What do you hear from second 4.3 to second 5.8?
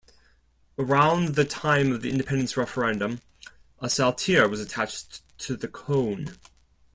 was attached to the